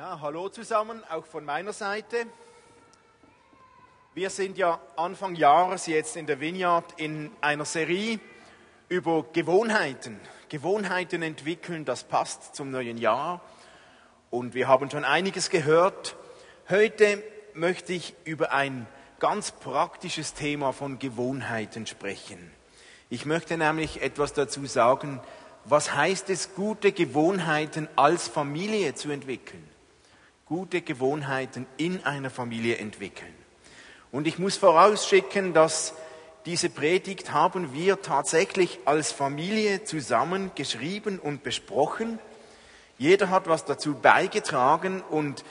[0.00, 2.24] Ja, hallo zusammen, auch von meiner Seite.
[4.14, 8.18] Wir sind ja Anfang Jahres jetzt in der Vineyard in einer Serie
[8.88, 10.18] über Gewohnheiten.
[10.48, 13.42] Gewohnheiten entwickeln, das passt zum neuen Jahr.
[14.30, 16.16] Und wir haben schon einiges gehört.
[16.70, 17.22] Heute
[17.52, 18.86] möchte ich über ein
[19.18, 22.50] ganz praktisches Thema von Gewohnheiten sprechen.
[23.10, 25.20] Ich möchte nämlich etwas dazu sagen,
[25.66, 29.68] was heißt es, gute Gewohnheiten als Familie zu entwickeln
[30.50, 33.32] gute Gewohnheiten in einer Familie entwickeln.
[34.10, 35.94] Und ich muss vorausschicken, dass
[36.44, 42.18] diese Predigt haben wir tatsächlich als Familie zusammen geschrieben und besprochen.
[42.98, 45.44] Jeder hat was dazu beigetragen und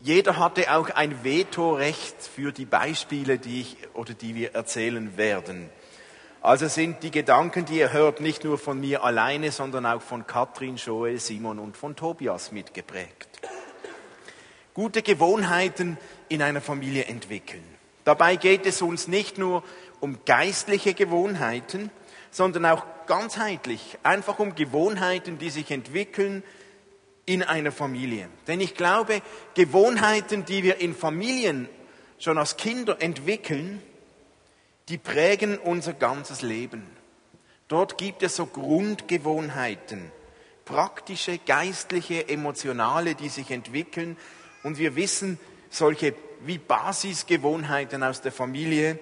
[0.00, 5.68] jeder hatte auch ein Vetorecht für die Beispiele, die ich oder die wir erzählen werden.
[6.40, 10.26] Also sind die Gedanken, die ihr hört, nicht nur von mir alleine, sondern auch von
[10.26, 13.28] Katrin, Joel, Simon und von Tobias mitgeprägt
[14.74, 17.64] gute Gewohnheiten in einer Familie entwickeln.
[18.04, 19.62] Dabei geht es uns nicht nur
[20.00, 21.90] um geistliche Gewohnheiten,
[22.30, 26.42] sondern auch ganzheitlich, einfach um Gewohnheiten, die sich entwickeln
[27.26, 28.28] in einer Familie.
[28.48, 29.22] Denn ich glaube,
[29.54, 31.68] Gewohnheiten, die wir in Familien
[32.18, 33.82] schon als Kinder entwickeln,
[34.88, 36.84] die prägen unser ganzes Leben.
[37.68, 40.10] Dort gibt es so Grundgewohnheiten,
[40.64, 44.16] praktische, geistliche, emotionale, die sich entwickeln
[44.62, 45.38] und wir wissen,
[45.70, 48.98] solche wie Basisgewohnheiten aus der Familie,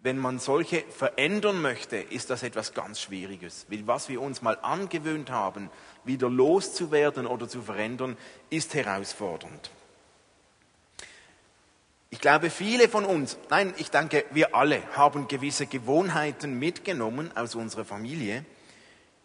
[0.00, 3.66] wenn man solche verändern möchte, ist das etwas ganz Schwieriges.
[3.84, 5.70] Was wir uns mal angewöhnt haben,
[6.04, 8.16] wieder loszuwerden oder zu verändern,
[8.50, 9.70] ist herausfordernd.
[12.10, 17.54] Ich glaube, viele von uns, nein, ich denke, wir alle haben gewisse Gewohnheiten mitgenommen aus
[17.54, 18.46] unserer Familie,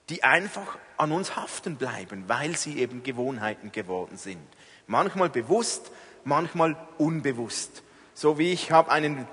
[0.09, 4.41] die einfach an uns haften bleiben, weil sie eben Gewohnheiten geworden sind.
[4.87, 5.91] Manchmal bewusst,
[6.23, 7.83] manchmal unbewusst.
[8.13, 9.27] So wie ich habe einen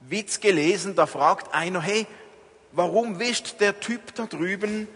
[0.00, 2.06] Witz gelesen, da fragt einer, hey,
[2.72, 4.88] warum wischt der Typ da drüben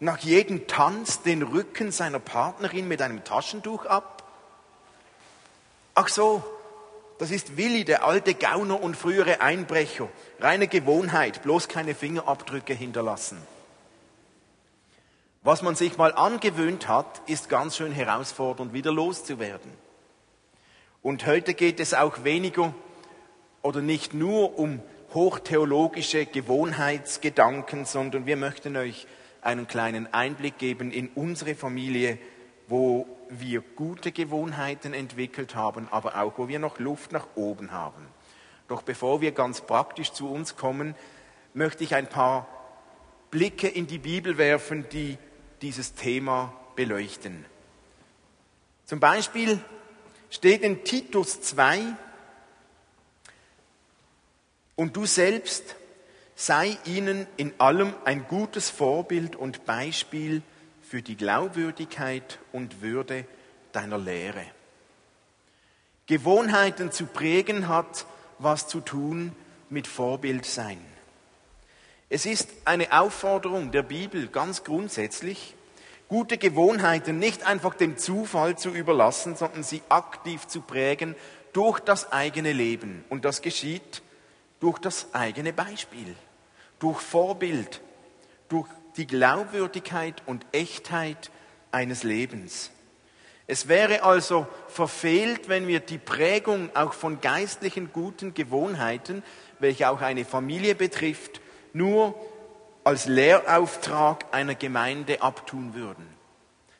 [0.00, 4.24] nach jedem Tanz den Rücken seiner Partnerin mit einem Taschentuch ab?
[5.94, 6.42] Ach so,
[7.18, 10.08] das ist Willi, der alte Gauner und frühere Einbrecher.
[10.40, 13.38] Reine Gewohnheit, bloß keine Fingerabdrücke hinterlassen.
[15.44, 19.72] Was man sich mal angewöhnt hat, ist ganz schön herausfordernd, wieder loszuwerden.
[21.02, 22.72] Und heute geht es auch weniger
[23.60, 24.80] oder nicht nur um
[25.14, 29.08] hochtheologische Gewohnheitsgedanken, sondern wir möchten euch
[29.40, 32.18] einen kleinen Einblick geben in unsere Familie,
[32.68, 38.06] wo wir gute Gewohnheiten entwickelt haben, aber auch wo wir noch Luft nach oben haben.
[38.68, 40.94] Doch bevor wir ganz praktisch zu uns kommen,
[41.52, 42.46] möchte ich ein paar
[43.32, 45.18] Blicke in die Bibel werfen, die
[45.62, 47.44] dieses Thema beleuchten.
[48.84, 49.58] Zum Beispiel
[50.28, 51.96] steht in Titus 2,
[54.74, 55.76] und du selbst
[56.34, 60.42] sei ihnen in allem ein gutes Vorbild und Beispiel
[60.82, 63.24] für die Glaubwürdigkeit und Würde
[63.72, 64.44] deiner Lehre.
[66.06, 68.06] Gewohnheiten zu prägen hat
[68.38, 69.32] was zu tun
[69.70, 70.84] mit Vorbild sein.
[72.14, 75.54] Es ist eine Aufforderung der Bibel ganz grundsätzlich,
[76.08, 81.14] gute Gewohnheiten nicht einfach dem Zufall zu überlassen, sondern sie aktiv zu prägen
[81.54, 83.02] durch das eigene Leben.
[83.08, 84.02] Und das geschieht
[84.60, 86.14] durch das eigene Beispiel,
[86.80, 87.80] durch Vorbild,
[88.50, 88.68] durch
[88.98, 91.30] die Glaubwürdigkeit und Echtheit
[91.70, 92.72] eines Lebens.
[93.46, 99.22] Es wäre also verfehlt, wenn wir die Prägung auch von geistlichen guten Gewohnheiten,
[99.60, 101.41] welche auch eine Familie betrifft,
[101.72, 102.14] nur
[102.84, 106.06] als Lehrauftrag einer Gemeinde abtun würden.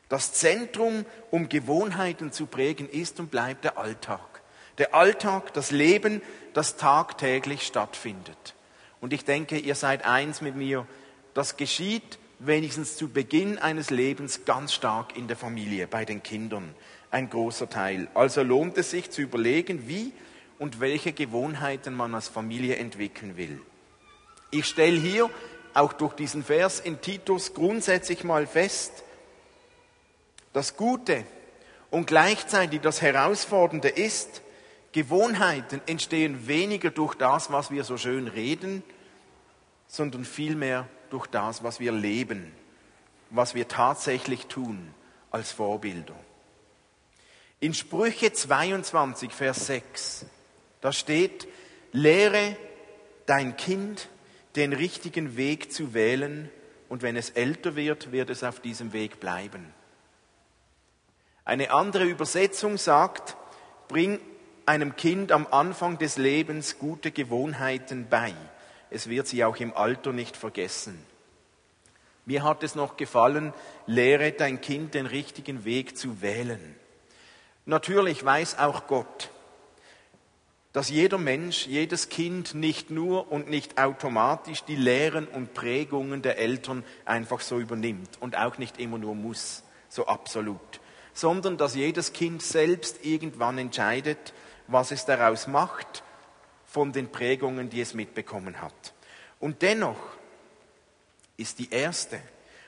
[0.09, 4.41] Das Zentrum, um Gewohnheiten zu prägen, ist und bleibt der Alltag.
[4.77, 6.21] Der Alltag, das Leben,
[6.53, 8.55] das tagtäglich stattfindet.
[9.01, 10.85] Und ich denke, ihr seid eins mit mir,
[11.33, 16.75] das geschieht wenigstens zu Beginn eines Lebens ganz stark in der Familie, bei den Kindern,
[17.09, 18.07] ein großer Teil.
[18.13, 20.13] Also lohnt es sich zu überlegen, wie
[20.59, 23.61] und welche Gewohnheiten man als Familie entwickeln will.
[24.53, 25.31] Ich stelle hier
[25.73, 29.03] auch durch diesen Vers in Titus grundsätzlich mal fest,
[30.53, 31.25] das Gute
[31.89, 34.43] und gleichzeitig das Herausfordernde ist,
[34.91, 38.83] Gewohnheiten entstehen weniger durch das, was wir so schön reden,
[39.87, 42.53] sondern vielmehr durch das, was wir leben,
[43.31, 44.93] was wir tatsächlich tun
[45.31, 46.13] als Vorbilder.
[47.59, 50.27] In Sprüche 22, Vers 6,
[50.79, 51.47] da steht,
[51.91, 52.55] lehre
[53.25, 54.09] dein Kind
[54.55, 56.49] den richtigen Weg zu wählen
[56.89, 59.73] und wenn es älter wird, wird es auf diesem Weg bleiben.
[61.45, 63.35] Eine andere Übersetzung sagt,
[63.87, 64.19] bring
[64.65, 68.33] einem Kind am Anfang des Lebens gute Gewohnheiten bei.
[68.89, 71.03] Es wird sie auch im Alter nicht vergessen.
[72.25, 73.53] Mir hat es noch gefallen,
[73.85, 76.75] lehre dein Kind den richtigen Weg zu wählen.
[77.65, 79.29] Natürlich weiß auch Gott,
[80.73, 86.39] dass jeder Mensch, jedes Kind nicht nur und nicht automatisch die Lehren und Prägungen der
[86.39, 90.81] Eltern einfach so übernimmt und auch nicht immer nur muss, so absolut,
[91.13, 94.33] sondern dass jedes Kind selbst irgendwann entscheidet,
[94.67, 96.03] was es daraus macht
[96.65, 98.93] von den Prägungen, die es mitbekommen hat.
[99.39, 99.99] Und dennoch
[101.37, 102.19] ist die erste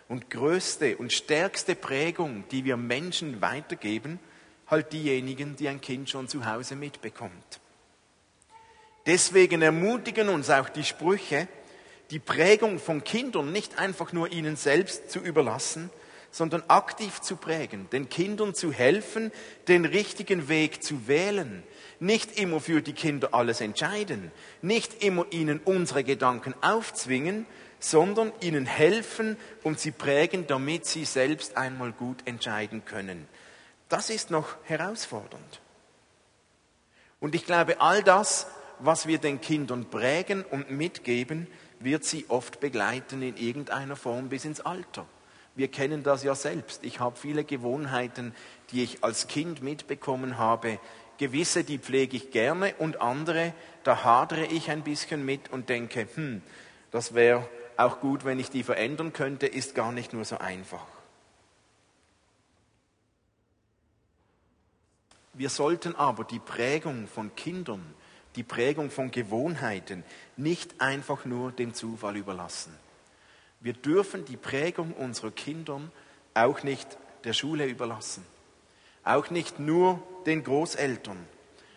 [0.08, 4.20] und größte und stärkste Prägung, die wir Menschen weitergeben,
[4.68, 7.60] halt diejenigen, die ein Kind schon zu Hause mitbekommt.
[9.06, 11.48] Deswegen ermutigen uns auch die Sprüche,
[12.12, 15.90] die Prägung von Kindern nicht einfach nur ihnen selbst zu überlassen,
[16.32, 19.32] sondern aktiv zu prägen, den Kindern zu helfen,
[19.68, 21.64] den richtigen Weg zu wählen,
[22.00, 24.32] nicht immer für die Kinder alles entscheiden,
[24.62, 27.46] nicht immer ihnen unsere Gedanken aufzwingen,
[27.80, 33.28] sondern ihnen helfen und sie prägen, damit sie selbst einmal gut entscheiden können.
[33.88, 35.62] Das ist noch herausfordernd.
[37.20, 38.48] Und ich glaube, all das,
[38.80, 41.48] was wir den Kindern prägen und mitgeben,
[41.80, 45.06] wird sie oft begleiten in irgendeiner Form bis ins Alter.
[45.56, 46.84] Wir kennen das ja selbst.
[46.84, 48.36] Ich habe viele Gewohnheiten,
[48.72, 50.80] die ich als Kind mitbekommen habe.
[51.18, 56.08] Gewisse, die pflege ich gerne und andere, da hadere ich ein bisschen mit und denke,
[56.14, 56.42] hm,
[56.92, 60.86] das wäre auch gut, wenn ich die verändern könnte, ist gar nicht nur so einfach.
[65.34, 67.94] Wir sollten aber die Prägung von Kindern,
[68.36, 70.04] die Prägung von Gewohnheiten
[70.38, 72.74] nicht einfach nur dem Zufall überlassen.
[73.60, 75.82] Wir dürfen die Prägung unserer Kinder
[76.34, 78.26] auch nicht der Schule überlassen,
[79.04, 81.18] auch nicht nur den Großeltern,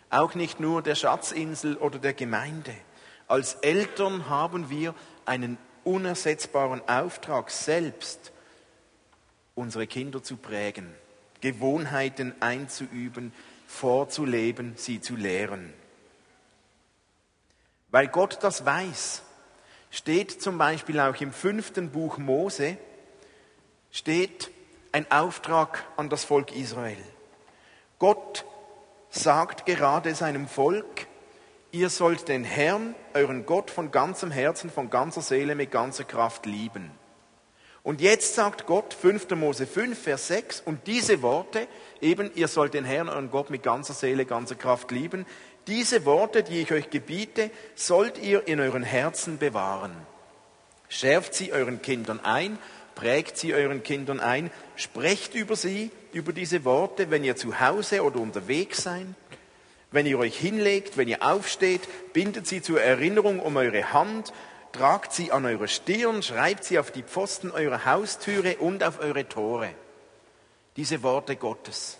[0.09, 2.75] auch nicht nur der Schatzinsel oder der Gemeinde.
[3.27, 4.93] Als Eltern haben wir
[5.25, 8.31] einen unersetzbaren Auftrag, selbst
[9.55, 10.93] unsere Kinder zu prägen,
[11.41, 13.33] Gewohnheiten einzuüben,
[13.67, 15.73] vorzuleben, sie zu lehren.
[17.91, 19.23] Weil Gott das weiß,
[19.89, 22.77] steht zum Beispiel auch im fünften Buch Mose,
[23.91, 24.51] steht
[24.91, 27.03] ein Auftrag an das Volk Israel.
[27.97, 28.45] Gott
[29.09, 31.07] sagt gerade seinem Volk,
[31.71, 36.45] ihr sollt den Herrn, euren Gott, von ganzem Herzen, von ganzer Seele, mit ganzer Kraft
[36.45, 36.91] lieben.
[37.81, 39.31] Und jetzt sagt Gott, 5.
[39.31, 41.67] Mose 5, Vers 6, und diese Worte,
[42.01, 45.25] eben, ihr sollt den Herrn, euren Gott, mit ganzer Seele, ganzer Kraft lieben,
[45.69, 49.95] diese Worte, die ich euch gebiete, sollt ihr in euren Herzen bewahren.
[50.89, 52.57] Schärft sie euren Kindern ein,
[52.95, 58.03] prägt sie euren Kindern ein, sprecht über sie, über diese Worte, wenn ihr zu Hause
[58.03, 59.05] oder unterwegs seid,
[59.91, 61.81] wenn ihr euch hinlegt, wenn ihr aufsteht,
[62.13, 64.33] bindet sie zur Erinnerung um eure Hand,
[64.71, 69.27] tragt sie an eure Stirn, schreibt sie auf die Pfosten eurer Haustüre und auf eure
[69.29, 69.69] Tore.
[70.77, 71.97] Diese Worte Gottes.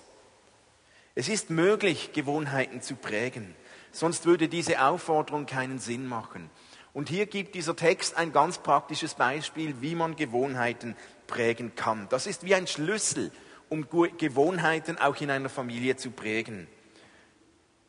[1.15, 3.55] Es ist möglich, Gewohnheiten zu prägen,
[3.91, 6.49] sonst würde diese Aufforderung keinen Sinn machen.
[6.93, 10.95] Und hier gibt dieser Text ein ganz praktisches Beispiel, wie man Gewohnheiten
[11.27, 12.07] prägen kann.
[12.09, 13.31] Das ist wie ein Schlüssel,
[13.69, 16.67] um Gewohnheiten auch in einer Familie zu prägen.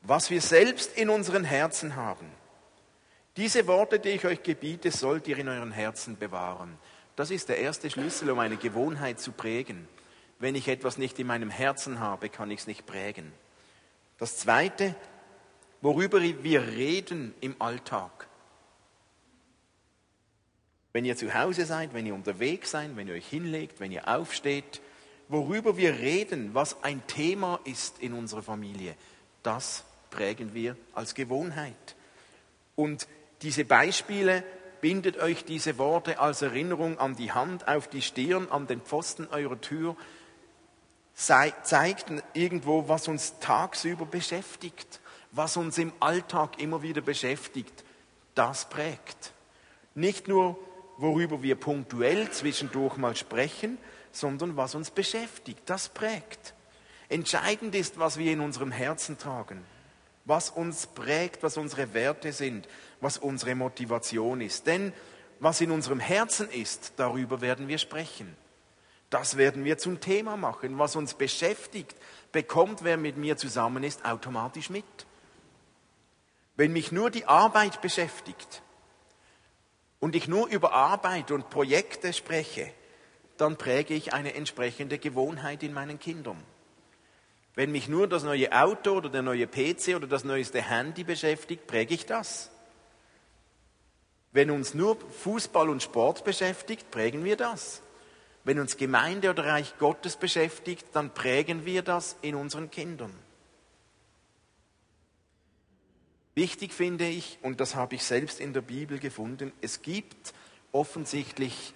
[0.02, 2.26] Was wir selbst in unseren Herzen haben,
[3.36, 6.76] diese Worte, die ich euch gebiete, sollt ihr in euren Herzen bewahren.
[7.16, 9.88] Das ist der erste Schlüssel, um eine Gewohnheit zu prägen.
[10.38, 13.32] Wenn ich etwas nicht in meinem Herzen habe, kann ich es nicht prägen.
[14.18, 14.94] Das Zweite,
[15.80, 18.28] worüber wir reden im Alltag.
[20.92, 24.08] Wenn ihr zu Hause seid, wenn ihr unterwegs seid, wenn ihr euch hinlegt, wenn ihr
[24.08, 24.80] aufsteht,
[25.28, 28.96] worüber wir reden, was ein Thema ist in unserer Familie,
[29.42, 31.94] das prägen wir als Gewohnheit.
[32.74, 33.06] Und
[33.42, 34.42] diese Beispiele
[34.80, 39.28] bindet euch diese Worte als Erinnerung an die Hand, auf die Stirn, an den Pfosten
[39.28, 39.96] eurer Tür,
[41.14, 44.99] zeigt irgendwo, was uns tagsüber beschäftigt,
[45.32, 47.84] was uns im Alltag immer wieder beschäftigt.
[48.34, 49.32] Das prägt.
[49.94, 50.58] Nicht nur,
[50.96, 53.78] worüber wir punktuell zwischendurch mal sprechen,
[54.12, 55.62] sondern was uns beschäftigt.
[55.66, 56.54] Das prägt.
[57.08, 59.64] Entscheidend ist, was wir in unserem Herzen tragen,
[60.24, 62.68] was uns prägt, was unsere Werte sind,
[63.00, 64.66] was unsere Motivation ist.
[64.66, 64.92] Denn
[65.40, 68.36] was in unserem Herzen ist, darüber werden wir sprechen.
[69.08, 70.78] Das werden wir zum Thema machen.
[70.78, 71.96] Was uns beschäftigt,
[72.30, 74.84] bekommt, wer mit mir zusammen ist, automatisch mit.
[76.60, 78.60] Wenn mich nur die Arbeit beschäftigt
[79.98, 82.70] und ich nur über Arbeit und Projekte spreche,
[83.38, 86.36] dann präge ich eine entsprechende Gewohnheit in meinen Kindern.
[87.54, 91.66] Wenn mich nur das neue Auto oder der neue PC oder das neueste Handy beschäftigt,
[91.66, 92.50] präge ich das.
[94.30, 97.80] Wenn uns nur Fußball und Sport beschäftigt, prägen wir das.
[98.44, 103.29] Wenn uns Gemeinde oder Reich Gottes beschäftigt, dann prägen wir das in unseren Kindern.
[106.40, 110.32] Wichtig finde ich, und das habe ich selbst in der Bibel gefunden, es gibt
[110.72, 111.74] offensichtlich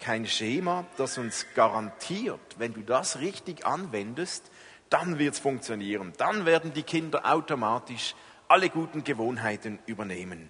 [0.00, 4.50] kein Schema, das uns garantiert, wenn du das richtig anwendest,
[4.88, 6.14] dann wird es funktionieren.
[6.16, 8.14] Dann werden die Kinder automatisch
[8.48, 10.48] alle guten Gewohnheiten übernehmen.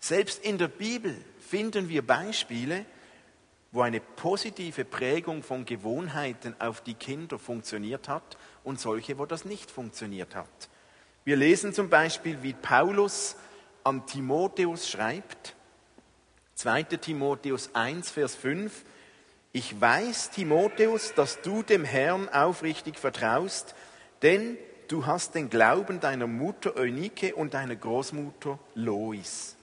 [0.00, 2.86] Selbst in der Bibel finden wir Beispiele,
[3.70, 9.44] wo eine positive Prägung von Gewohnheiten auf die Kinder funktioniert hat und solche, wo das
[9.44, 10.68] nicht funktioniert hat.
[11.24, 13.36] Wir lesen zum Beispiel, wie Paulus
[13.84, 15.54] an Timotheus schreibt,
[16.54, 16.82] 2.
[16.84, 18.84] Timotheus 1, Vers 5,
[19.52, 23.74] ich weiß, Timotheus, dass du dem Herrn aufrichtig vertraust,
[24.22, 24.56] denn
[24.88, 29.56] du hast den Glauben deiner Mutter Eunike und deiner Großmutter Lois.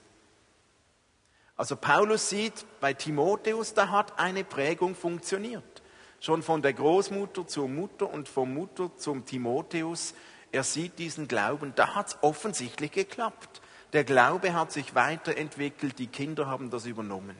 [1.56, 5.82] Also Paulus sieht bei Timotheus, da hat eine Prägung funktioniert.
[6.20, 10.14] Schon von der Großmutter zur Mutter und von Mutter zum Timotheus.
[10.52, 13.60] Er sieht diesen Glauben, da hat es offensichtlich geklappt.
[13.92, 17.36] Der Glaube hat sich weiterentwickelt, die Kinder haben das übernommen.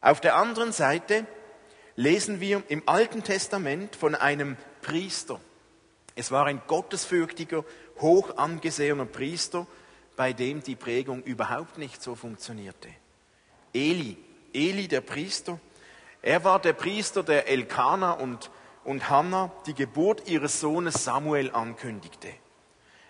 [0.00, 1.26] Auf der anderen Seite
[1.96, 5.40] lesen wir im Alten Testament von einem Priester.
[6.14, 7.64] Es war ein gottesfürchtiger,
[8.00, 9.66] hoch angesehener Priester,
[10.16, 12.88] bei dem die Prägung überhaupt nicht so funktionierte.
[13.72, 14.16] Eli,
[14.52, 15.58] Eli der Priester,
[16.22, 18.50] er war der Priester, der Elkanah und,
[18.88, 22.32] und Hannah die Geburt ihres Sohnes Samuel ankündigte.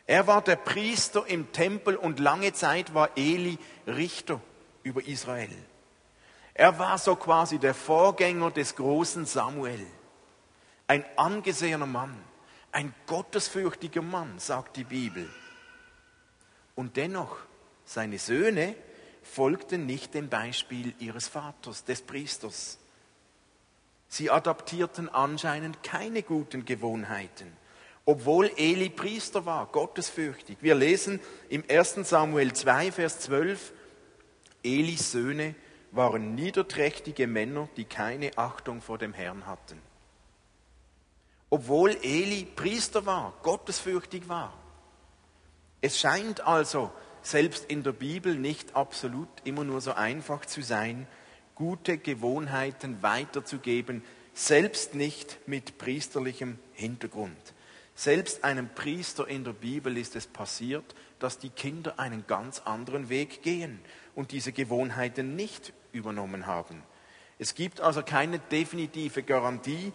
[0.09, 4.41] Er war der Priester im Tempel und lange Zeit war Eli Richter
[4.83, 5.55] über Israel.
[6.53, 9.87] Er war so quasi der Vorgänger des großen Samuel.
[10.89, 12.19] Ein angesehener Mann,
[12.73, 15.31] ein gottesfürchtiger Mann, sagt die Bibel.
[16.75, 17.37] Und dennoch,
[17.85, 18.75] seine Söhne
[19.23, 22.81] folgten nicht dem Beispiel ihres Vaters, des Priesters.
[24.09, 27.57] Sie adaptierten anscheinend keine guten Gewohnheiten
[28.09, 30.57] obwohl Eli Priester war, gottesfürchtig.
[30.63, 33.71] Wir lesen im 1 Samuel 2, Vers 12,
[34.65, 35.55] Elis Söhne
[35.91, 39.79] waren niederträchtige Männer, die keine Achtung vor dem Herrn hatten.
[41.51, 44.55] Obwohl Eli Priester war, gottesfürchtig war.
[45.83, 51.07] Es scheint also selbst in der Bibel nicht absolut immer nur so einfach zu sein,
[51.59, 57.37] gute Gewohnheiten weiterzugeben, selbst nicht mit priesterlichem Hintergrund.
[57.97, 63.09] Selbst einem Priester in der Bibel ist es passiert, dass die Kinder einen ganz anderen
[63.09, 63.81] Weg gehen
[64.15, 66.85] und diese Gewohnheiten nicht übernommen haben.
[67.41, 69.93] Es gibt also keine definitive Garantie,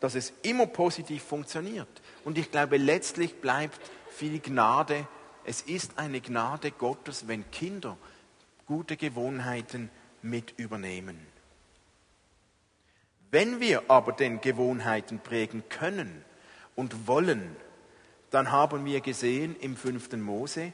[0.00, 1.88] dass es immer positiv funktioniert.
[2.26, 3.80] Und ich glaube, letztlich bleibt
[4.10, 5.08] viel Gnade.
[5.44, 7.96] Es ist eine Gnade Gottes, wenn Kinder
[8.66, 9.90] gute Gewohnheiten
[10.28, 11.18] mit übernehmen.
[13.30, 16.24] Wenn wir aber den Gewohnheiten prägen können,
[16.76, 17.56] und wollen,
[18.30, 20.72] dann haben wir gesehen im fünften Mose,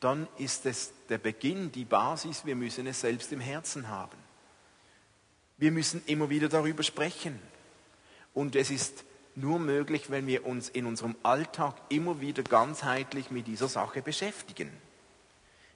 [0.00, 4.16] dann ist es der Beginn, die Basis, wir müssen es selbst im Herzen haben.
[5.58, 7.38] Wir müssen immer wieder darüber sprechen.
[8.34, 9.04] Und es ist
[9.36, 14.70] nur möglich, wenn wir uns in unserem Alltag immer wieder ganzheitlich mit dieser Sache beschäftigen.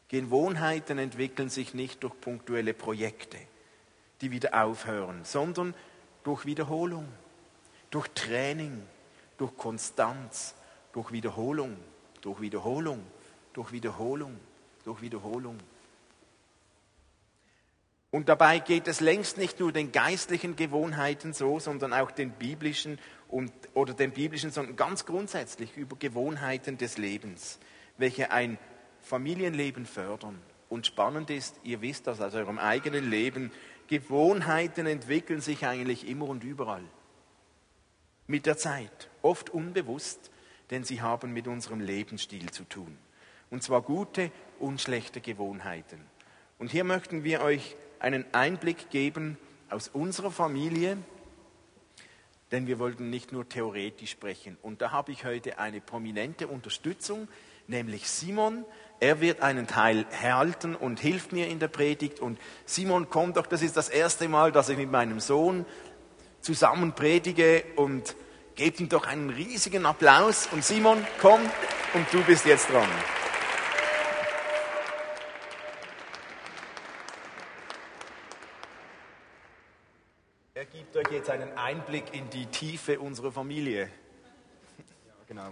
[0.09, 3.39] Gewohnheiten entwickeln sich nicht durch punktuelle Projekte,
[4.21, 5.75] die wieder aufhören, sondern
[6.23, 7.09] durch Wiederholung,
[7.91, 8.83] durch Training,
[9.37, 10.55] durch Konstanz,
[10.93, 11.77] durch Wiederholung,
[12.21, 13.05] durch Wiederholung,
[13.53, 14.39] durch Wiederholung,
[14.85, 15.59] durch Wiederholung.
[18.11, 22.99] Und dabei geht es längst nicht nur den geistlichen Gewohnheiten so, sondern auch den biblischen
[23.29, 27.59] und, oder den biblischen, sondern ganz grundsätzlich über Gewohnheiten des Lebens,
[27.99, 28.59] welche ein
[29.07, 30.39] Familienleben fördern.
[30.69, 33.53] Und spannend ist, ihr wisst das aus eurem eigenen Leben,
[33.89, 36.83] Gewohnheiten entwickeln sich eigentlich immer und überall
[38.27, 40.31] mit der Zeit, oft unbewusst,
[40.71, 42.99] denn sie haben mit unserem Lebensstil zu tun.
[43.51, 46.01] Und zwar gute und schlechte Gewohnheiten.
[46.59, 49.39] Und hier möchten wir euch einen Einblick geben
[49.71, 50.99] aus unserer Familie,
[52.51, 54.57] denn wir wollten nicht nur theoretisch sprechen.
[54.63, 57.29] Und da habe ich heute eine prominente Unterstützung,
[57.67, 58.65] nämlich Simon.
[58.99, 62.19] Er wird einen Teil halten und hilft mir in der Predigt.
[62.19, 65.67] Und Simon kommt doch, das ist das erste Mal, dass ich mit meinem Sohn
[66.41, 68.17] zusammen predige und
[68.55, 70.49] gebt ihm doch einen riesigen Applaus.
[70.51, 71.41] Und Simon, komm
[71.93, 72.89] und du bist jetzt dran.
[80.55, 83.91] Er gibt euch jetzt einen Einblick in die Tiefe unserer Familie.
[84.79, 85.49] Ja, genau.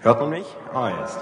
[0.00, 0.46] Hört man mich?
[0.74, 1.18] Ah, jetzt.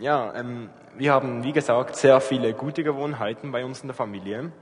[0.00, 4.52] Ja, ähm, wir haben, wie gesagt, sehr viele gute Gewohnheiten bei uns in der Familie.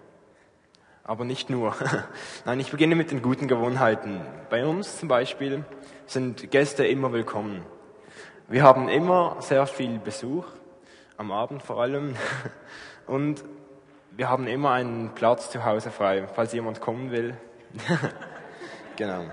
[1.05, 1.75] Aber nicht nur.
[2.47, 4.23] Nein, ich beginne mit den guten Gewohnheiten.
[4.49, 5.62] Bei uns zum Beispiel
[6.07, 7.66] sind Gäste immer willkommen.
[8.49, 10.47] Wir haben immer sehr viel Besuch,
[11.19, 12.16] am Abend vor allem.
[13.07, 13.45] Und
[14.12, 17.37] wir haben immer einen Platz zu Hause frei, falls jemand kommen will.
[18.97, 19.25] genau.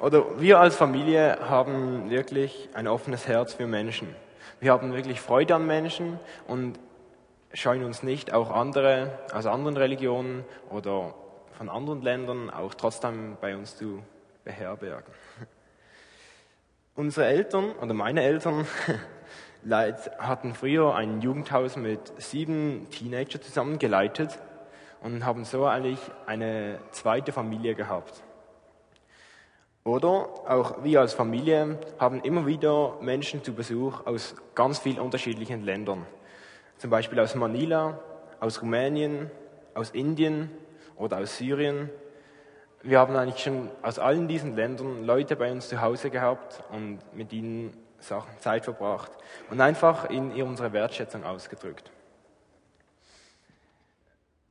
[0.00, 4.16] Oder wir als Familie haben wirklich ein offenes Herz für Menschen.
[4.62, 6.78] Wir haben wirklich Freude an Menschen und
[7.52, 11.14] scheuen uns nicht, auch andere aus anderen Religionen oder
[11.58, 14.04] von anderen Ländern auch trotzdem bei uns zu
[14.44, 15.12] beherbergen.
[16.94, 18.64] Unsere Eltern oder meine Eltern
[20.18, 24.38] hatten früher ein Jugendhaus mit sieben Teenager zusammengeleitet
[25.00, 28.22] und haben so eigentlich eine zweite Familie gehabt.
[29.84, 35.64] Oder auch wir als Familie haben immer wieder Menschen zu Besuch aus ganz vielen unterschiedlichen
[35.64, 36.06] Ländern.
[36.78, 37.98] Zum Beispiel aus Manila,
[38.38, 39.30] aus Rumänien,
[39.74, 40.50] aus Indien
[40.96, 41.90] oder aus Syrien.
[42.82, 47.00] Wir haben eigentlich schon aus allen diesen Ländern Leute bei uns zu Hause gehabt und
[47.14, 49.10] mit ihnen Sachen, Zeit verbracht
[49.50, 51.90] und einfach in unsere Wertschätzung ausgedrückt.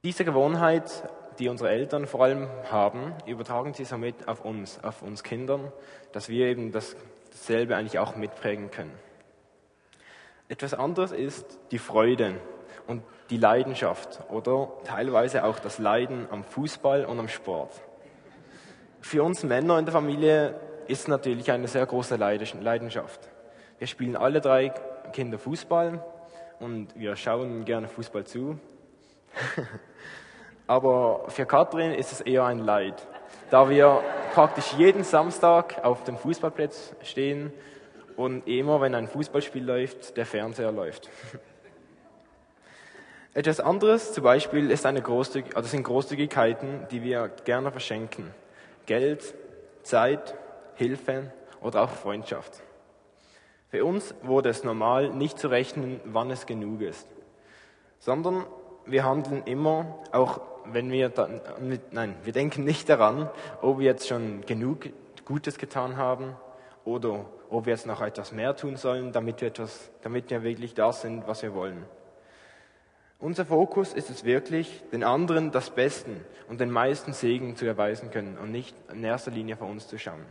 [0.04, 1.10] Diese Gewohnheit,
[1.42, 5.72] die unsere Eltern vor allem haben, übertragen sie somit auf uns, auf uns Kindern,
[6.12, 6.96] dass wir eben das,
[7.32, 8.94] dasselbe eigentlich auch mitprägen können.
[10.50, 12.36] Etwas anderes ist die Freude
[12.86, 17.72] und die Leidenschaft oder teilweise auch das Leiden am Fußball und am Sport.
[19.00, 23.20] Für uns Männer in der Familie ist natürlich eine sehr große Leidenschaft.
[23.80, 24.70] Wir spielen alle drei
[25.12, 26.06] Kinder Fußball
[26.60, 28.60] und wir schauen gerne Fußball zu.
[30.72, 33.06] Aber für Katrin ist es eher ein Leid,
[33.50, 34.02] da wir
[34.34, 37.52] praktisch jeden Samstag auf dem Fußballplatz stehen
[38.16, 41.10] und immer, wenn ein Fußballspiel läuft, der Fernseher läuft.
[43.34, 48.34] Etwas anderes zum Beispiel ist eine Großzüg also sind Großzügigkeiten, die wir gerne verschenken.
[48.86, 49.36] Geld,
[49.84, 50.36] Zeit,
[50.76, 52.64] Hilfe oder auch Freundschaft.
[53.72, 57.10] Für uns wurde es normal, nicht zu rechnen, wann es genug ist,
[58.00, 58.46] sondern
[58.86, 61.42] wir handeln immer, auch wenn wir dann,
[61.92, 63.30] nein, wir denken nicht daran,
[63.62, 64.90] ob wir jetzt schon genug
[65.26, 66.36] Gutes getan haben
[66.86, 70.74] oder ob wir jetzt noch etwas mehr tun sollen, damit wir, etwas, damit wir wirklich
[70.74, 71.86] das sind, was wir wollen.
[73.20, 78.10] Unser Fokus ist es wirklich, den anderen das Besten und den meisten Segen zu erweisen
[78.10, 80.26] können und nicht in erster Linie für uns zu schauen.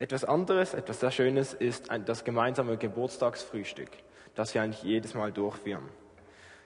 [0.00, 3.90] Etwas anderes, etwas sehr Schönes ist das gemeinsame Geburtstagsfrühstück,
[4.34, 5.88] das wir eigentlich jedes Mal durchführen.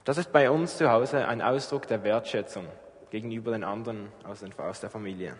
[0.04, 2.66] Das ist bei uns zu Hause ein Ausdruck der Wertschätzung
[3.10, 5.36] gegenüber den anderen aus der Familie.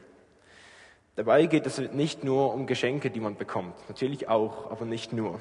[1.16, 5.40] Dabei geht es nicht nur um Geschenke, die man bekommt, natürlich auch, aber nicht nur.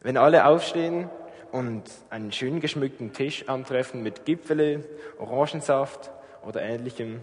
[0.00, 1.08] Wenn alle aufstehen
[1.52, 4.84] und einen schön geschmückten Tisch antreffen mit Gipfele,
[5.18, 6.10] Orangensaft
[6.44, 7.20] oder ähnlichem,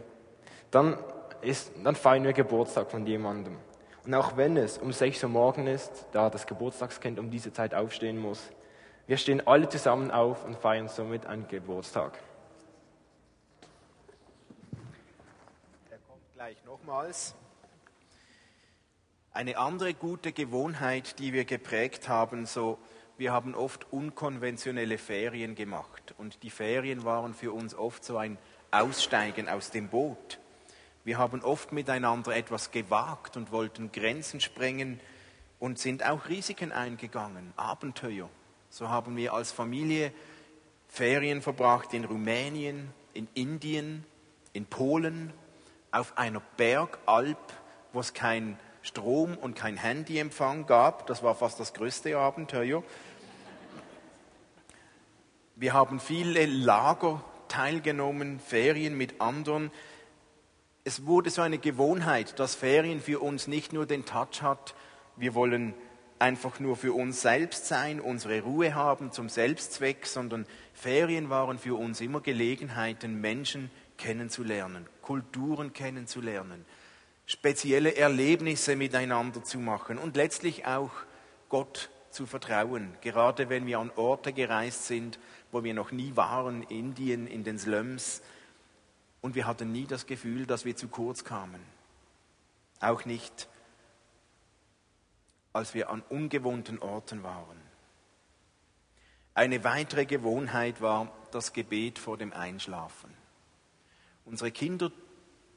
[0.72, 0.98] dann,
[1.42, 3.58] ist, dann feiern wir Geburtstag von jemandem.
[4.06, 7.76] Und auch wenn es um 6 Uhr morgen ist, da das Geburtstagskind um diese Zeit
[7.76, 8.50] aufstehen muss,
[9.10, 12.20] wir stehen alle zusammen auf und feiern somit einen Geburtstag.
[15.90, 17.34] Er kommt gleich nochmals.
[19.34, 22.78] Eine andere gute Gewohnheit, die wir geprägt haben, so
[23.18, 28.38] wir haben oft unkonventionelle Ferien gemacht und die Ferien waren für uns oft so ein
[28.70, 30.38] Aussteigen aus dem Boot.
[31.04, 35.00] Wir haben oft miteinander etwas gewagt und wollten Grenzen sprengen
[35.58, 38.30] und sind auch Risiken eingegangen, Abenteuer.
[38.70, 40.12] So haben wir als Familie
[40.88, 44.06] Ferien verbracht in Rumänien, in Indien,
[44.54, 45.34] in Polen,
[45.92, 47.38] auf einer Bergalp,
[47.94, 51.08] wo es kein Strom und kein Handyempfang gab.
[51.08, 52.84] Das war fast das größte Abenteuer.
[55.56, 59.72] Wir haben viele Lager teilgenommen, Ferien mit anderen
[60.90, 64.74] es wurde so eine Gewohnheit, dass Ferien für uns nicht nur den Touch hat,
[65.18, 65.76] wir wollen
[66.20, 71.78] einfach nur für uns selbst sein, unsere Ruhe haben zum Selbstzweck, sondern Ferien waren für
[71.78, 76.66] uns immer Gelegenheiten, Menschen kennenzulernen, Kulturen kennenzulernen,
[77.26, 80.92] spezielle Erlebnisse miteinander zu machen und letztlich auch
[81.48, 82.94] Gott zu vertrauen.
[83.02, 85.20] Gerade wenn wir an Orte gereist sind,
[85.52, 88.22] wo wir noch nie waren, Indien, in den Slums,
[89.22, 91.60] und wir hatten nie das Gefühl, dass wir zu kurz kamen.
[92.80, 93.50] Auch nicht,
[95.54, 97.60] als wir an ungewohnten Orten waren.
[99.34, 103.14] Eine weitere Gewohnheit war das Gebet vor dem Einschlafen.
[104.26, 104.92] Unsere Kinder,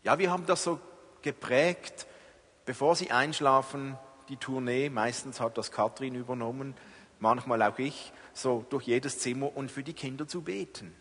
[0.02, 0.80] ja, wir haben das so
[1.20, 2.06] geprägt,
[2.64, 6.74] bevor sie einschlafen, die Tournee, meistens hat das Katrin übernommen,
[7.18, 10.94] manchmal auch ich, so durch jedes Zimmer und für die Kinder zu beten.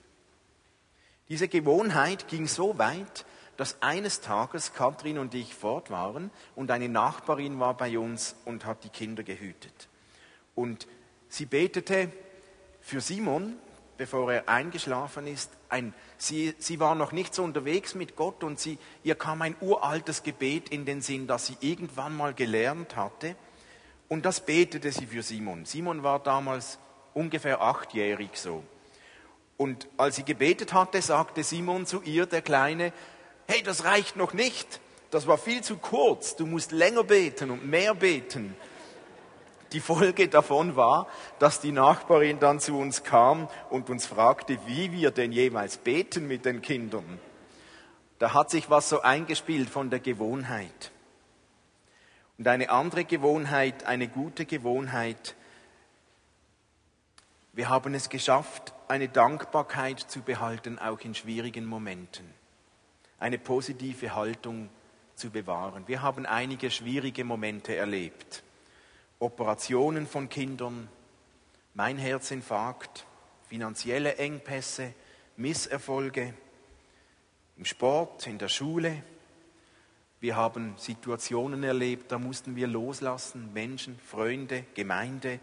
[1.29, 3.25] Diese Gewohnheit ging so weit,
[3.61, 8.65] dass eines Tages Katrin und ich fort waren und eine Nachbarin war bei uns und
[8.65, 9.87] hat die Kinder gehütet.
[10.55, 10.87] Und
[11.29, 12.11] sie betete
[12.79, 13.59] für Simon,
[13.97, 15.51] bevor er eingeschlafen ist.
[15.69, 19.55] Ein, sie, sie war noch nicht so unterwegs mit Gott und sie, ihr kam ein
[19.61, 23.35] uraltes Gebet in den Sinn, das sie irgendwann mal gelernt hatte.
[24.07, 25.65] Und das betete sie für Simon.
[25.65, 26.79] Simon war damals
[27.13, 28.63] ungefähr achtjährig so.
[29.61, 32.93] Und als sie gebetet hatte, sagte Simon zu ihr, der Kleine,
[33.51, 34.79] hey, das reicht noch nicht.
[35.09, 36.37] Das war viel zu kurz.
[36.37, 38.55] Du musst länger beten und mehr beten.
[39.73, 44.93] Die Folge davon war, dass die Nachbarin dann zu uns kam und uns fragte, wie
[44.93, 47.19] wir denn jemals beten mit den Kindern.
[48.19, 50.91] Da hat sich was so eingespielt von der Gewohnheit.
[52.37, 55.35] Und eine andere Gewohnheit, eine gute Gewohnheit,
[57.53, 62.40] wir haben es geschafft, eine Dankbarkeit zu behalten, auch in schwierigen Momenten.
[63.21, 64.71] Eine positive Haltung
[65.13, 65.83] zu bewahren.
[65.85, 68.41] Wir haben einige schwierige Momente erlebt.
[69.19, 70.89] Operationen von Kindern,
[71.75, 73.05] mein Herzinfarkt,
[73.47, 74.95] finanzielle Engpässe,
[75.37, 76.33] Misserfolge
[77.57, 79.03] im Sport, in der Schule.
[80.19, 85.39] Wir haben Situationen erlebt, da mussten wir loslassen, Menschen, Freunde, Gemeinde.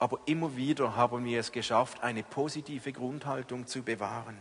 [0.00, 4.36] Aber immer wieder haben wir es geschafft, eine positive Grundhaltung zu bewahren.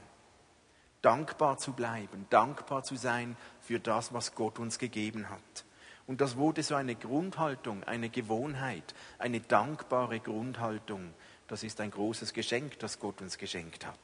[1.05, 5.63] Dankbar zu bleiben, dankbar zu sein für das, was Gott uns gegeben hat.
[6.07, 11.13] Und das wurde so eine Grundhaltung, eine Gewohnheit, eine dankbare Grundhaltung.
[11.47, 13.99] Das ist ein großes Geschenk, das Gott uns geschenkt hat.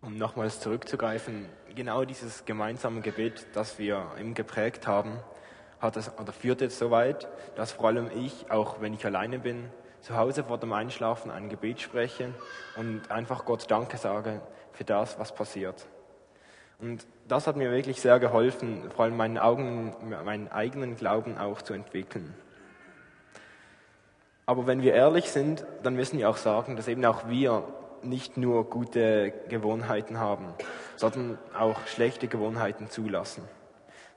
[0.00, 5.18] Um nochmals zurückzugreifen, genau dieses gemeinsame Gebet, das wir ihm geprägt haben,
[5.78, 9.38] hat es, oder führt jetzt so weit, dass vor allem ich, auch wenn ich alleine
[9.38, 9.68] bin,
[10.06, 12.32] zu Hause vor dem Einschlafen ein Gebet spreche
[12.76, 14.40] und einfach Gott Danke sage
[14.70, 15.84] für das, was passiert.
[16.78, 21.60] Und das hat mir wirklich sehr geholfen, vor allem meinen, Augen, meinen eigenen Glauben auch
[21.60, 22.36] zu entwickeln.
[24.44, 27.64] Aber wenn wir ehrlich sind, dann müssen wir auch sagen, dass eben auch wir
[28.02, 30.54] nicht nur gute Gewohnheiten haben,
[30.94, 33.42] sondern auch schlechte Gewohnheiten zulassen.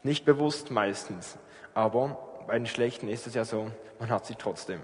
[0.03, 1.39] Nicht bewusst meistens,
[1.73, 4.81] aber bei den schlechten ist es ja so, man hat sie trotzdem.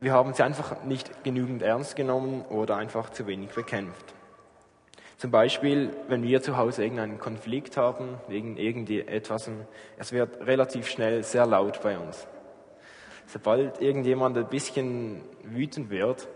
[0.00, 4.14] Wir haben sie einfach nicht genügend ernst genommen oder einfach zu wenig bekämpft.
[5.16, 9.50] Zum Beispiel, wenn wir zu Hause irgendeinen Konflikt haben, wegen irgendetwas,
[9.96, 12.28] es wird relativ schnell sehr laut bei uns.
[13.26, 16.28] Sobald irgendjemand ein bisschen wütend wird,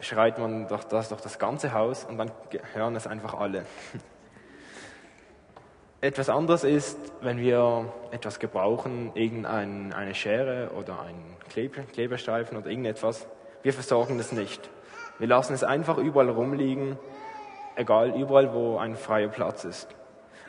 [0.00, 2.32] schreit man doch das durch das ganze Haus und dann
[2.72, 3.64] hören es einfach alle.
[6.00, 10.98] Etwas anderes ist, wenn wir etwas gebrauchen, irgendeine Schere oder
[11.56, 13.26] einen Klebestreifen oder irgendetwas,
[13.62, 14.68] wir versorgen es nicht.
[15.18, 16.98] Wir lassen es einfach überall rumliegen
[17.76, 19.88] egal, überall, wo ein freier Platz ist.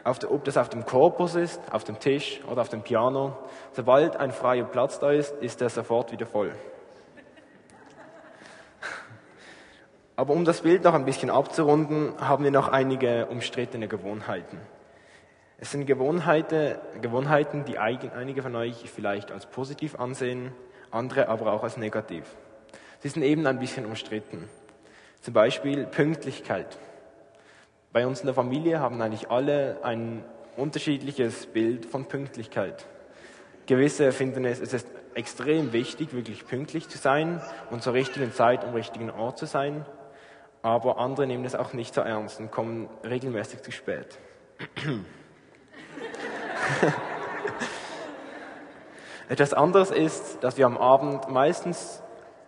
[0.05, 3.35] Der, ob das auf dem Korpus ist, auf dem Tisch oder auf dem Piano,
[3.71, 6.51] sobald ein freier Platz da ist, ist er sofort wieder voll.
[10.15, 14.59] Aber um das Bild noch ein bisschen abzurunden, haben wir noch einige umstrittene Gewohnheiten.
[15.57, 20.53] Es sind Gewohnheiten, Gewohnheiten, die einige von euch vielleicht als positiv ansehen,
[20.95, 22.23] andere aber auch als negativ.
[22.99, 24.49] Sie sind eben ein bisschen umstritten.
[25.21, 26.77] Zum Beispiel Pünktlichkeit.
[27.91, 30.23] Bei uns in der Familie haben eigentlich alle ein
[30.57, 32.85] unterschiedliches Bild von Pünktlichkeit.
[33.67, 38.63] Gewisse finden es, es ist extrem wichtig, wirklich pünktlich zu sein und zur richtigen Zeit
[38.63, 39.85] am richtigen Ort zu sein.
[40.61, 44.17] Aber andere nehmen es auch nicht so ernst und kommen regelmäßig zu spät.
[49.29, 52.01] Etwas anderes ist, dass wir am Abend meistens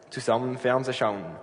[0.10, 1.36] zusammen Fernseh schauen.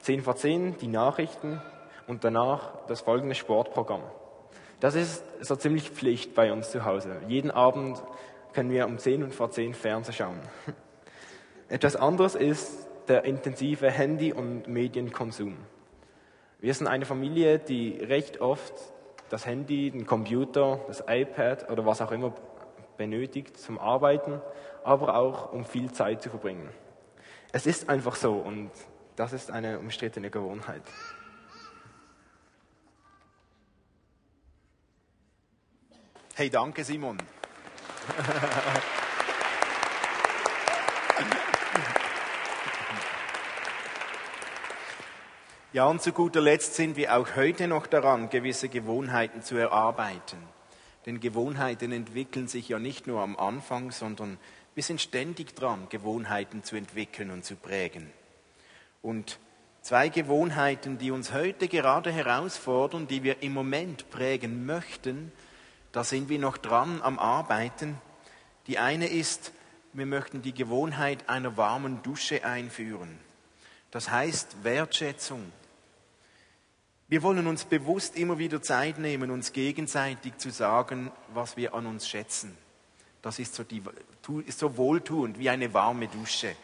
[0.00, 1.60] Zehn vor zehn die Nachrichten,
[2.08, 4.02] und danach das folgende Sportprogramm.
[4.80, 7.20] Das ist so ziemlich Pflicht bei uns zu Hause.
[7.28, 8.02] Jeden Abend
[8.54, 10.40] können wir um 10 und vor 10 Fernsehen schauen.
[11.68, 15.56] Etwas anderes ist der intensive Handy- und Medienkonsum.
[16.60, 18.72] Wir sind eine Familie, die recht oft
[19.28, 22.32] das Handy, den Computer, das iPad oder was auch immer
[22.98, 24.42] benötigt zum Arbeiten,
[24.84, 26.68] aber auch um viel Zeit zu verbringen.
[27.52, 28.70] Es ist einfach so und
[29.16, 30.82] das ist eine umstrittene Gewohnheit.
[36.34, 37.18] Hey, danke Simon.
[45.72, 50.57] Ja, und zu guter Letzt sind wir auch heute noch daran, gewisse Gewohnheiten zu erarbeiten.
[51.06, 54.38] Denn Gewohnheiten entwickeln sich ja nicht nur am Anfang, sondern
[54.74, 58.10] wir sind ständig dran, Gewohnheiten zu entwickeln und zu prägen.
[59.02, 59.38] Und
[59.82, 65.32] zwei Gewohnheiten, die uns heute gerade herausfordern, die wir im Moment prägen möchten,
[65.92, 67.98] da sind wir noch dran am Arbeiten.
[68.66, 69.52] Die eine ist,
[69.92, 73.18] wir möchten die Gewohnheit einer warmen Dusche einführen.
[73.90, 75.50] Das heißt Wertschätzung.
[77.10, 81.86] Wir wollen uns bewusst immer wieder Zeit nehmen, uns gegenseitig zu sagen, was wir an
[81.86, 82.56] uns schätzen.
[83.22, 83.82] Das ist so, die,
[84.46, 86.54] ist so wohltuend wie eine warme Dusche.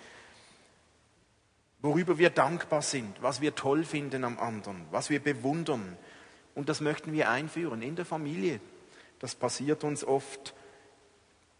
[1.80, 5.96] Worüber wir dankbar sind, was wir toll finden am anderen, was wir bewundern.
[6.54, 8.60] Und das möchten wir einführen in der Familie.
[9.20, 10.54] Das passiert uns oft,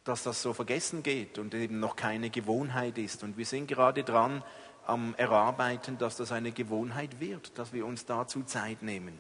[0.04, 3.22] dass das so vergessen geht und eben noch keine Gewohnheit ist.
[3.22, 4.44] Und wir sind gerade dran,
[4.86, 9.18] am Erarbeiten, dass das eine Gewohnheit wird, dass wir uns dazu Zeit nehmen.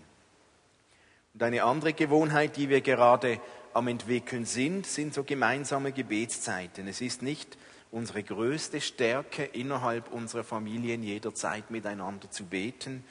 [1.34, 3.40] Und eine andere Gewohnheit, die wir gerade
[3.72, 6.86] am entwickeln sind, sind so gemeinsame Gebetszeiten.
[6.86, 7.58] Es ist nicht
[7.90, 13.04] unsere größte Stärke innerhalb unserer Familien jederzeit miteinander zu beten,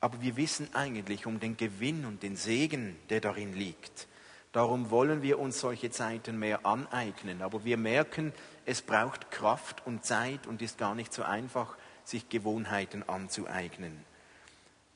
[0.00, 4.06] aber wir wissen eigentlich um den Gewinn und den Segen, der darin liegt.
[4.52, 7.42] Darum wollen wir uns solche Zeiten mehr aneignen.
[7.42, 8.32] Aber wir merken,
[8.66, 14.04] es braucht Kraft und Zeit und ist gar nicht so einfach, sich Gewohnheiten anzueignen.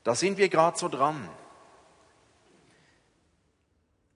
[0.04, 1.28] Da sind wir gerade so dran.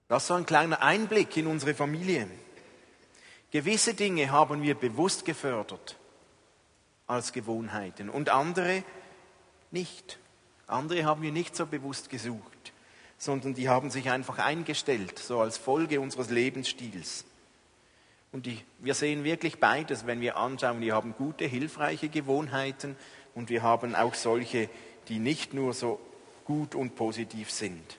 [0.09, 2.29] Das ist so ein kleiner Einblick in unsere Familie.
[3.51, 5.97] Gewisse Dinge haben wir bewusst gefördert
[7.07, 8.83] als Gewohnheiten und andere
[9.71, 10.19] nicht.
[10.67, 12.55] Andere haben wir nicht so bewusst gesucht
[13.25, 17.25] sondern die haben sich einfach eingestellt, so als Folge unseres Lebensstils.
[18.35, 22.97] Und die, wir sehen wirklich beides, wenn wir anschauen, wir haben gute, hilfreiche Gewohnheiten
[23.37, 24.68] und wir haben auch solche,
[25.07, 26.01] die nicht nur so
[26.44, 27.97] gut und positiv sind.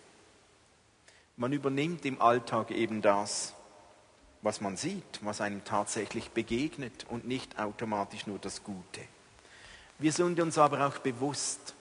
[1.37, 3.53] Man übernimmt im Alltag eben das,
[4.41, 8.99] was man sieht, was einem tatsächlich begegnet und nicht automatisch nur das Gute.
[9.99, 11.75] Wir sind uns aber auch bewusst,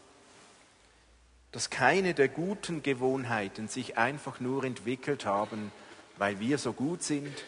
[1.51, 5.73] dass keine der guten Gewohnheiten sich einfach nur entwickelt haben,
[6.19, 7.43] weil wir so gut sind,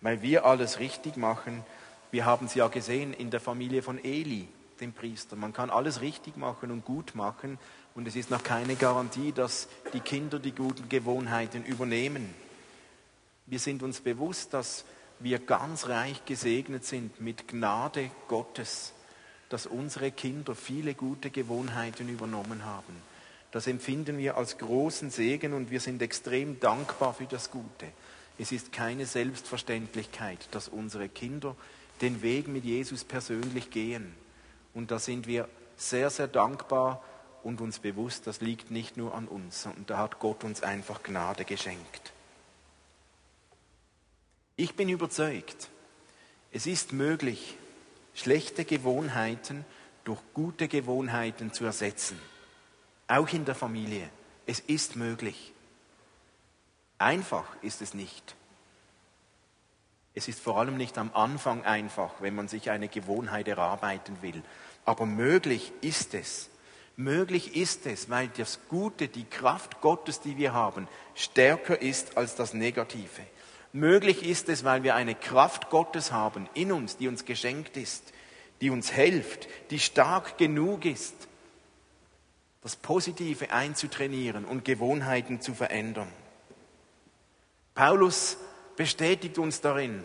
[0.00, 1.64] weil wir alles richtig machen.
[2.10, 4.48] Wir haben es ja gesehen in der Familie von Eli,
[4.80, 5.36] dem Priester.
[5.36, 7.58] Man kann alles richtig machen und gut machen
[7.94, 12.34] und es ist noch keine Garantie, dass die Kinder die guten Gewohnheiten übernehmen.
[13.46, 14.84] Wir sind uns bewusst, dass
[15.18, 18.94] wir ganz reich gesegnet sind mit Gnade Gottes,
[19.48, 22.96] dass unsere Kinder viele gute Gewohnheiten übernommen haben.
[23.50, 27.86] Das empfinden wir als großen Segen und wir sind extrem dankbar für das Gute.
[28.40, 31.54] Es ist keine Selbstverständlichkeit, dass unsere Kinder
[32.00, 34.14] den Weg mit Jesus persönlich gehen.
[34.72, 37.04] Und da sind wir sehr, sehr dankbar
[37.42, 41.02] und uns bewusst, das liegt nicht nur an uns, sondern da hat Gott uns einfach
[41.02, 42.12] Gnade geschenkt.
[44.56, 45.68] Ich bin überzeugt,
[46.50, 47.58] es ist möglich,
[48.14, 49.66] schlechte Gewohnheiten
[50.04, 52.18] durch gute Gewohnheiten zu ersetzen.
[53.06, 54.08] Auch in der Familie.
[54.46, 55.52] Es ist möglich.
[57.00, 58.36] Einfach ist es nicht.
[60.12, 64.42] Es ist vor allem nicht am Anfang einfach, wenn man sich eine Gewohnheit erarbeiten will.
[64.84, 66.50] Aber möglich ist es.
[66.96, 72.34] Möglich ist es, weil das Gute, die Kraft Gottes, die wir haben, stärker ist als
[72.34, 73.22] das Negative.
[73.72, 78.12] Möglich ist es, weil wir eine Kraft Gottes haben in uns, die uns geschenkt ist,
[78.60, 81.14] die uns hilft, die stark genug ist,
[82.60, 86.12] das Positive einzutrainieren und Gewohnheiten zu verändern.
[87.74, 88.36] Paulus
[88.76, 90.04] bestätigt uns darin,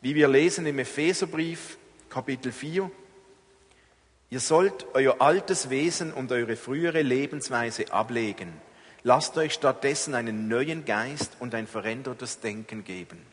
[0.00, 2.90] wie wir lesen im Epheserbrief Kapitel 4,
[4.28, 8.52] Ihr sollt euer altes Wesen und eure frühere Lebensweise ablegen.
[9.04, 13.24] Lasst euch stattdessen einen neuen Geist und ein verändertes Denken geben.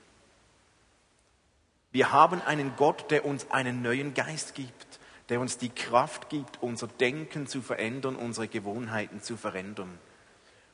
[1.91, 6.61] Wir haben einen Gott, der uns einen neuen Geist gibt der uns die Kraft gibt,
[6.61, 9.97] unser Denken zu verändern, unsere Gewohnheiten zu verändern.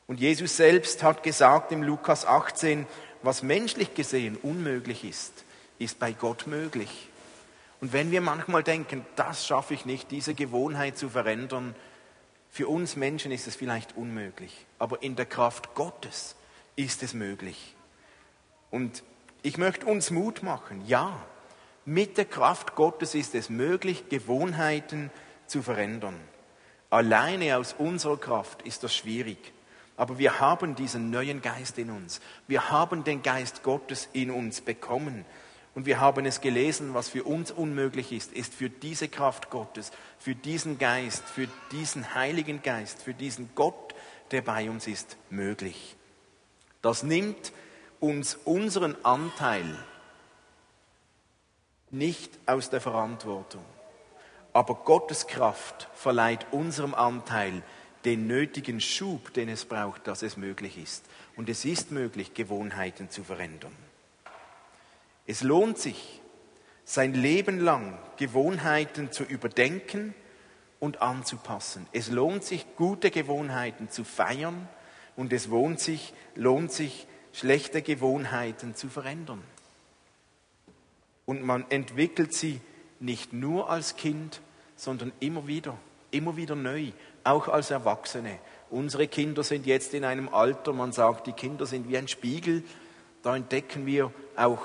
[0.09, 2.87] Und Jesus selbst hat gesagt im Lukas 18,
[3.21, 5.45] was menschlich gesehen unmöglich ist,
[5.77, 7.09] ist bei Gott möglich.
[7.79, 11.75] Und wenn wir manchmal denken, das schaffe ich nicht, diese Gewohnheit zu verändern,
[12.49, 16.35] für uns Menschen ist es vielleicht unmöglich, aber in der Kraft Gottes
[16.75, 17.75] ist es möglich.
[18.71, 19.03] Und
[19.43, 21.21] ich möchte uns Mut machen, ja,
[21.85, 25.11] mit der Kraft Gottes ist es möglich, Gewohnheiten
[25.45, 26.19] zu verändern.
[26.89, 29.53] Alleine aus unserer Kraft ist das schwierig.
[29.99, 32.21] Aber wir haben diesen neuen Geist in uns.
[32.47, 35.25] Wir haben den Geist Gottes in uns bekommen.
[35.75, 39.91] Und wir haben es gelesen, was für uns unmöglich ist, ist für diese Kraft Gottes,
[40.17, 43.93] für diesen Geist, für diesen Heiligen Geist, für diesen Gott,
[44.31, 45.97] der bei uns ist, möglich.
[46.81, 47.51] Das nimmt
[47.99, 49.65] uns unseren Anteil
[51.91, 53.65] nicht aus der Verantwortung.
[54.53, 57.63] Aber Gottes Kraft verleiht unserem Anteil
[58.05, 61.05] den nötigen Schub, den es braucht, dass es möglich ist.
[61.35, 63.75] Und es ist möglich, Gewohnheiten zu verändern.
[65.25, 66.21] Es lohnt sich,
[66.85, 70.15] sein Leben lang Gewohnheiten zu überdenken
[70.79, 71.85] und anzupassen.
[71.91, 74.67] Es lohnt sich, gute Gewohnheiten zu feiern
[75.15, 79.43] und es lohnt sich, lohnt sich schlechte Gewohnheiten zu verändern.
[81.25, 82.59] Und man entwickelt sie
[82.99, 84.41] nicht nur als Kind,
[84.75, 85.77] sondern immer wieder,
[86.09, 86.91] immer wieder neu,
[87.23, 88.39] auch als Erwachsene.
[88.69, 92.63] Unsere Kinder sind jetzt in einem Alter, man sagt, die Kinder sind wie ein Spiegel.
[93.23, 94.61] Da entdecken wir auch,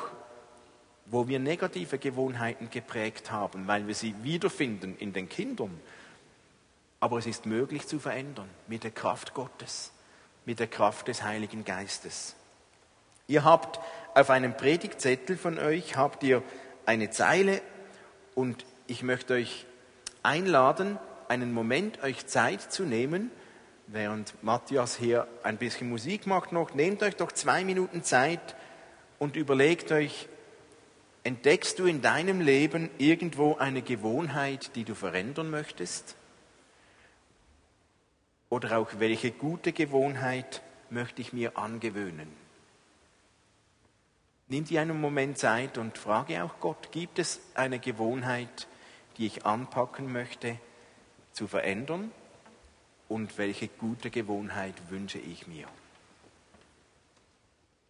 [1.07, 5.81] wo wir negative Gewohnheiten geprägt haben, weil wir sie wiederfinden in den Kindern.
[7.01, 9.93] Aber es ist möglich zu verändern mit der Kraft Gottes,
[10.45, 12.37] mit der Kraft des Heiligen Geistes.
[13.27, 13.81] Ihr habt
[14.15, 16.43] auf einem Predigtzettel von euch habt ihr
[16.87, 17.61] eine Zeile
[18.35, 19.67] und ich möchte euch
[20.23, 20.99] einladen,
[21.35, 23.31] einen Moment euch Zeit zu nehmen,
[23.89, 28.55] während Matthias hier ein bisschen Musik macht noch, nehmt euch doch zwei Minuten Zeit
[29.19, 30.29] und überlegt euch,
[31.25, 36.15] entdeckst du in deinem Leben irgendwo eine Gewohnheit, die du verändern möchtest?
[38.49, 42.29] Oder auch welche gute Gewohnheit möchte ich mir angewöhnen?
[44.47, 48.69] Nimm dir einen Moment Zeit und frage auch Gott, gibt es eine Gewohnheit,
[49.17, 50.59] die ich anpacken möchte,
[51.35, 52.11] zu verändern?
[53.09, 55.69] Und welche gute Gewohnheit wünsche ich mir?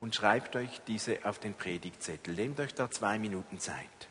[0.01, 2.35] Und schreibt euch diese auf den Predigtzettel.
[2.35, 4.09] Nehmt euch da zwei Minuten Zeit.